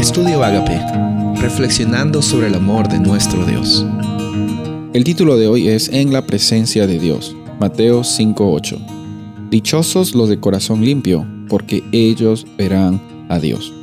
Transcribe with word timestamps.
Estudio 0.00 0.42
Agape, 0.42 0.80
reflexionando 1.42 2.22
sobre 2.22 2.46
el 2.46 2.54
amor 2.54 2.88
de 2.88 2.98
nuestro 2.98 3.44
Dios. 3.44 3.84
El 4.94 5.04
título 5.04 5.36
de 5.36 5.46
hoy 5.46 5.68
es 5.68 5.90
En 5.90 6.10
la 6.10 6.26
presencia 6.26 6.86
de 6.86 6.98
Dios, 6.98 7.36
Mateo 7.60 8.02
5:8. 8.02 8.78
Dichosos 9.50 10.14
los 10.14 10.30
de 10.30 10.40
corazón 10.40 10.82
limpio, 10.82 11.26
porque 11.50 11.84
ellos 11.92 12.46
verán 12.56 13.26
a 13.28 13.38
Dios. 13.38 13.74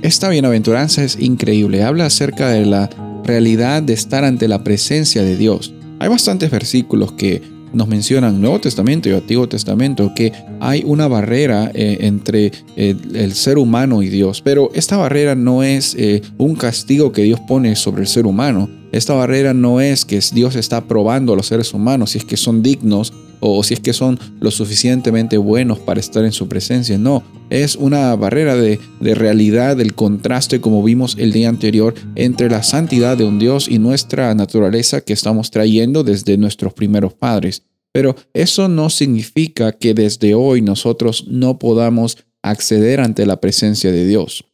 Esta 0.00 0.30
bienaventuranza 0.30 1.04
es 1.04 1.20
increíble, 1.20 1.82
habla 1.82 2.06
acerca 2.06 2.48
de 2.48 2.64
la 2.64 2.88
realidad 3.22 3.82
de 3.82 3.92
estar 3.92 4.24
ante 4.24 4.48
la 4.48 4.64
presencia 4.64 5.22
de 5.22 5.36
Dios. 5.36 5.74
Hay 5.98 6.08
bastantes 6.08 6.50
versículos 6.50 7.12
que 7.12 7.42
nos 7.72 7.88
mencionan 7.88 8.40
Nuevo 8.40 8.60
Testamento 8.60 9.08
y 9.08 9.12
Antiguo 9.12 9.48
Testamento 9.48 10.12
que 10.14 10.32
hay 10.60 10.82
una 10.84 11.08
barrera 11.08 11.70
eh, 11.74 11.98
entre 12.00 12.52
eh, 12.76 12.96
el 13.14 13.32
ser 13.34 13.58
humano 13.58 14.02
y 14.02 14.08
Dios, 14.08 14.42
pero 14.42 14.70
esta 14.74 14.96
barrera 14.96 15.34
no 15.34 15.62
es 15.62 15.94
eh, 15.98 16.22
un 16.38 16.54
castigo 16.54 17.12
que 17.12 17.22
Dios 17.22 17.40
pone 17.40 17.76
sobre 17.76 18.02
el 18.02 18.08
ser 18.08 18.26
humano. 18.26 18.79
Esta 18.92 19.14
barrera 19.14 19.54
no 19.54 19.80
es 19.80 20.04
que 20.04 20.20
Dios 20.32 20.56
está 20.56 20.86
probando 20.88 21.32
a 21.32 21.36
los 21.36 21.46
seres 21.46 21.72
humanos 21.72 22.10
si 22.10 22.18
es 22.18 22.24
que 22.24 22.36
son 22.36 22.62
dignos 22.62 23.12
o 23.38 23.62
si 23.62 23.74
es 23.74 23.80
que 23.80 23.92
son 23.92 24.18
lo 24.40 24.50
suficientemente 24.50 25.38
buenos 25.38 25.78
para 25.78 26.00
estar 26.00 26.24
en 26.24 26.32
su 26.32 26.48
presencia. 26.48 26.98
No, 26.98 27.22
es 27.50 27.76
una 27.76 28.14
barrera 28.16 28.56
de, 28.56 28.78
de, 29.00 29.14
realidad, 29.14 29.76
del 29.76 29.94
contraste 29.94 30.60
como 30.60 30.82
vimos 30.82 31.16
el 31.18 31.32
día 31.32 31.48
anterior 31.48 31.94
entre 32.16 32.50
la 32.50 32.62
santidad 32.62 33.16
de 33.16 33.24
un 33.24 33.38
Dios 33.38 33.68
y 33.68 33.78
nuestra 33.78 34.34
naturaleza 34.34 35.00
que 35.00 35.12
estamos 35.12 35.50
trayendo 35.50 36.04
desde 36.04 36.36
nuestros 36.36 36.74
primeros 36.74 37.14
padres. 37.14 37.62
Pero 37.92 38.14
eso 38.34 38.68
no 38.68 38.90
significa 38.90 39.72
que 39.72 39.94
desde 39.94 40.34
hoy 40.34 40.62
nosotros 40.62 41.26
no 41.28 41.58
podamos 41.58 42.18
acceder 42.42 43.00
ante 43.00 43.26
la 43.26 43.40
presencia 43.40 43.90
de 43.90 44.06
Dios. 44.06 44.44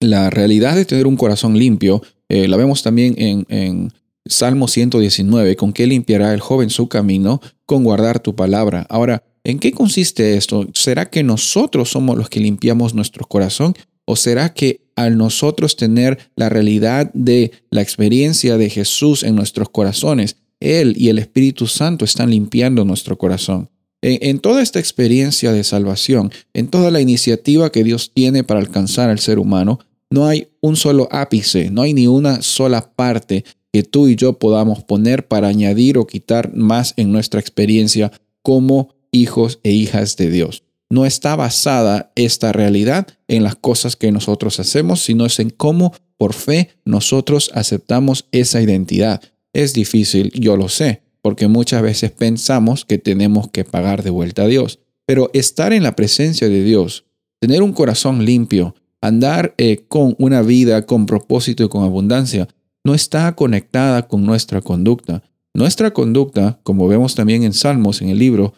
La 0.00 0.28
realidad 0.28 0.76
de 0.76 0.84
tener 0.84 1.06
un 1.06 1.16
corazón 1.16 1.58
limpio, 1.58 2.02
eh, 2.28 2.48
la 2.48 2.56
vemos 2.56 2.82
también 2.82 3.14
en, 3.18 3.46
en 3.48 3.92
Salmo 4.28 4.68
119, 4.68 5.56
con 5.56 5.72
qué 5.72 5.86
limpiará 5.86 6.34
el 6.34 6.40
joven 6.40 6.70
su 6.70 6.88
camino, 6.88 7.40
con 7.64 7.84
guardar 7.84 8.20
tu 8.20 8.34
palabra. 8.34 8.86
Ahora, 8.88 9.22
¿en 9.44 9.58
qué 9.58 9.72
consiste 9.72 10.36
esto? 10.36 10.66
¿Será 10.74 11.08
que 11.08 11.22
nosotros 11.22 11.90
somos 11.90 12.16
los 12.16 12.28
que 12.28 12.40
limpiamos 12.40 12.94
nuestro 12.94 13.26
corazón? 13.26 13.74
¿O 14.04 14.16
será 14.16 14.52
que 14.52 14.80
al 14.96 15.16
nosotros 15.16 15.76
tener 15.76 16.18
la 16.36 16.48
realidad 16.48 17.10
de 17.12 17.52
la 17.70 17.82
experiencia 17.82 18.56
de 18.56 18.70
Jesús 18.70 19.22
en 19.22 19.34
nuestros 19.34 19.68
corazones, 19.68 20.36
Él 20.60 20.94
y 20.96 21.08
el 21.08 21.18
Espíritu 21.18 21.66
Santo 21.66 22.04
están 22.04 22.30
limpiando 22.30 22.84
nuestro 22.84 23.18
corazón? 23.18 23.68
En, 24.02 24.38
toda 24.38 24.62
esta 24.62 24.78
experiencia 24.78 25.52
de 25.52 25.64
salvación, 25.64 26.30
en 26.54 26.68
toda 26.68 26.90
la 26.90 27.00
iniciativa 27.00 27.72
que 27.72 27.82
Dios 27.82 28.12
tiene 28.14 28.44
para 28.44 28.60
alcanzar 28.60 29.10
al 29.10 29.18
ser 29.18 29.38
humano, 29.38 29.80
no 30.10 30.26
hay 30.26 30.48
un 30.60 30.76
solo 30.76 31.08
ápice, 31.10 31.70
no 31.70 31.82
hay 31.82 31.94
ni 31.94 32.06
una 32.06 32.42
sola 32.42 32.92
parte 32.94 33.44
que 33.72 33.82
tú 33.82 34.08
y 34.08 34.16
yo 34.16 34.38
podamos 34.38 34.84
poner 34.84 35.26
para 35.26 35.48
añadir 35.48 35.98
o 35.98 36.06
quitar 36.06 36.54
más 36.54 36.94
en 36.96 37.12
nuestra 37.12 37.40
experiencia 37.40 38.12
como 38.42 38.94
hijos 39.10 39.60
e 39.62 39.72
hijas 39.72 40.16
de 40.16 40.30
Dios. 40.30 40.62
No 40.88 41.04
está 41.04 41.34
basada 41.34 42.12
esta 42.14 42.52
realidad 42.52 43.08
en 43.26 43.42
las 43.42 43.56
cosas 43.56 43.96
que 43.96 44.12
nosotros 44.12 44.60
hacemos, 44.60 45.02
sino 45.02 45.26
es 45.26 45.40
en 45.40 45.50
cómo 45.50 45.92
por 46.16 46.32
fe 46.32 46.70
nosotros 46.84 47.50
aceptamos 47.54 48.28
esa 48.30 48.62
identidad. 48.62 49.20
Es 49.52 49.74
difícil, 49.74 50.30
yo 50.32 50.56
lo 50.56 50.68
sé, 50.68 51.02
porque 51.22 51.48
muchas 51.48 51.82
veces 51.82 52.12
pensamos 52.12 52.84
que 52.84 52.98
tenemos 52.98 53.48
que 53.48 53.64
pagar 53.64 54.04
de 54.04 54.10
vuelta 54.10 54.42
a 54.42 54.46
Dios. 54.46 54.78
Pero 55.06 55.30
estar 55.34 55.72
en 55.72 55.82
la 55.82 55.96
presencia 55.96 56.48
de 56.48 56.62
Dios, 56.62 57.04
tener 57.40 57.62
un 57.62 57.72
corazón 57.72 58.24
limpio, 58.24 58.74
andar 59.06 59.54
eh, 59.58 59.84
con 59.88 60.14
una 60.18 60.42
vida 60.42 60.86
con 60.86 61.06
propósito 61.06 61.64
y 61.64 61.68
con 61.68 61.84
abundancia, 61.84 62.48
no 62.84 62.94
está 62.94 63.34
conectada 63.34 64.06
con 64.06 64.24
nuestra 64.24 64.60
conducta. 64.60 65.22
Nuestra 65.54 65.92
conducta, 65.92 66.58
como 66.62 66.86
vemos 66.88 67.14
también 67.14 67.42
en 67.42 67.52
Salmos, 67.52 68.02
en 68.02 68.10
el 68.10 68.18
libro, 68.18 68.54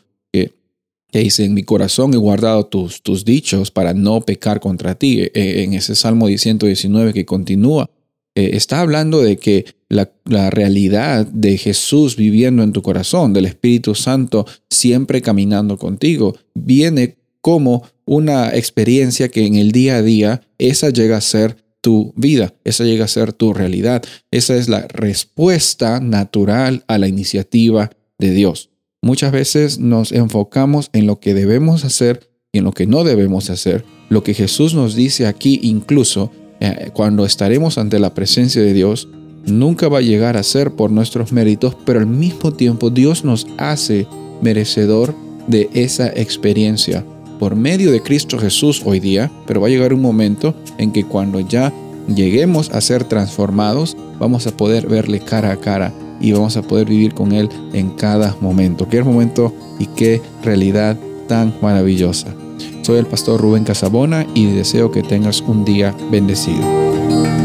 que, 1.11 1.21
dice, 1.21 1.45
en 1.45 1.55
mi 1.55 1.63
corazón 1.63 2.13
he 2.13 2.19
guardado 2.19 2.67
tus, 2.67 3.03
tus 3.03 3.25
dichos 3.25 3.71
para 3.71 3.95
no 3.95 4.21
pecar 4.21 4.61
contra 4.61 4.95
ti, 4.95 5.21
eh, 5.21 5.31
en 5.63 5.73
ese 5.73 5.95
Salmo 5.95 6.29
119 6.29 7.15
que 7.15 7.25
continúa, 7.25 7.89
eh, 8.35 8.51
está 8.53 8.81
hablando 8.81 9.23
de 9.23 9.37
que 9.39 9.65
la, 9.89 10.13
la, 10.25 10.51
realidad 10.51 11.27
de 11.27 11.57
Jesús 11.57 12.15
viviendo 12.15 12.63
en 12.63 12.73
tu 12.73 12.83
corazón, 12.83 13.33
del 13.33 13.47
Espíritu 13.47 13.95
Santo 13.95 14.47
siempre 14.71 15.23
caminando 15.23 15.79
contigo, 15.79 16.37
viene 16.55 17.18
como 17.41 17.85
una 18.05 18.55
experiencia 18.55 19.29
que 19.29 19.47
en 19.47 19.57
el 19.57 19.73
día 19.73 19.97
a 19.97 20.03
día 20.03 20.43
esa 20.59 20.91
llega 20.91 21.17
a 21.17 21.21
ser 21.21 21.57
tu 21.81 22.13
vida, 22.17 22.55
esa 22.65 22.85
llega 22.85 23.05
a 23.05 23.09
ser 23.09 23.33
tu 23.33 23.55
realidad. 23.55 24.03
Esa 24.31 24.57
es 24.57 24.69
la 24.69 24.87
respuesta 24.89 26.01
natural 26.01 26.85
a 26.89 26.99
la 26.99 27.09
iniciativa 27.09 27.91
de 28.19 28.31
Dios. 28.31 28.71
Muchas 29.01 29.33
veces 29.33 29.79
nos 29.79 30.13
enfocamos 30.13 30.91
en 30.93 31.07
lo 31.07 31.21
que 31.21 31.35
debemos 31.35 31.85
hacer 31.85 32.31
y 32.53 32.59
en 32.59 32.65
lo 32.65 32.73
que 32.73 32.87
no 32.87 33.05
debemos 33.05 33.49
hacer. 33.51 33.85
Lo 34.09 34.23
que 34.25 34.35
Jesús 34.35 34.75
nos 34.75 34.95
dice 34.95 35.27
aquí 35.27 35.61
incluso 35.63 36.33
eh, 36.61 36.91
cuando 36.93 37.25
estaremos 37.25 37.79
ante 37.79 38.01
la 38.01 38.15
presencia 38.15 38.61
de 38.61 38.73
Dios, 38.73 39.09
nunca 39.47 39.89
va 39.89 39.99
a 39.99 40.03
llegar 40.03 40.37
a 40.37 40.43
ser 40.43 40.73
por 40.73 40.91
nuestros 40.91 41.33
méritos, 41.33 41.77
pero 41.87 42.01
al 42.01 42.07
mismo 42.07 42.53
tiempo 42.53 42.91
Dios 42.91 43.25
nos 43.25 43.47
hace 43.57 44.07
merecedor 44.43 45.15
de 45.47 45.71
esa 45.75 46.09
experiencia 46.09 47.05
por 47.39 47.57
medio 47.57 47.93
de 47.93 48.03
Cristo 48.03 48.39
Jesús 48.39 48.83
hoy 48.85 49.01
día, 49.01 49.31
pero 49.47 49.61
va 49.61 49.69
a 49.69 49.71
llegar 49.71 49.93
un 49.93 50.03
momento 50.03 50.55
en 50.79 50.93
que 50.93 51.05
cuando 51.05 51.41
ya 51.41 51.73
lleguemos 52.15 52.71
a 52.71 52.81
ser 52.81 53.05
transformados, 53.05 53.97
vamos 54.19 54.47
a 54.47 54.57
poder 54.57 54.89
verle 54.89 55.21
cara 55.21 55.53
a 55.53 55.57
cara 55.57 55.93
y 56.21 56.33
vamos 56.33 56.57
a 56.57 56.63
poder 56.63 56.89
vivir 56.89 57.15
con 57.15 57.33
Él 57.33 57.49
en 57.73 57.91
cada 57.91 58.37
momento. 58.41 58.89
Qué 58.89 59.03
momento 59.03 59.55
y 59.79 59.87
qué 59.87 60.21
realidad 60.43 60.99
tan 61.29 61.55
maravillosa. 61.63 62.35
Soy 62.83 62.99
el 62.99 63.07
pastor 63.07 63.41
Rubén 63.41 63.65
Casabona 63.65 64.27
y 64.35 64.47
deseo 64.47 64.91
que 64.91 65.03
tengas 65.03 65.43
un 65.43 65.65
día 65.65 65.95
bendecido. 66.11 67.38